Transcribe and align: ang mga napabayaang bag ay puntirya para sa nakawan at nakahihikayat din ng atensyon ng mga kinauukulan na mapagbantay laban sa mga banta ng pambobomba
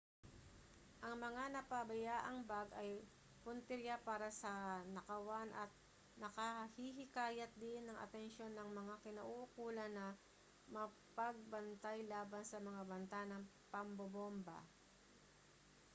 ang 1.05 1.13
mga 1.25 1.43
napabayaang 1.55 2.39
bag 2.51 2.65
ay 2.81 2.89
puntirya 3.45 3.95
para 4.07 4.29
sa 4.41 4.53
nakawan 4.97 5.45
at 5.63 5.69
nakahihikayat 6.23 7.51
din 7.63 7.83
ng 7.85 8.01
atensyon 8.05 8.49
ng 8.55 8.69
mga 8.79 8.93
kinauukulan 9.05 9.91
na 9.99 10.07
mapagbantay 10.75 11.99
laban 12.13 12.41
sa 12.47 12.57
mga 12.67 12.81
banta 12.91 13.21
ng 13.29 13.43
pambobomba 13.73 14.59